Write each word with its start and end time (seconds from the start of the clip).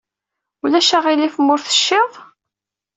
Ulac 0.63 0.89
aɣilif 0.97 1.35
ma 1.39 1.51
ur 1.55 1.59
t-tecciḍ. 1.61 2.11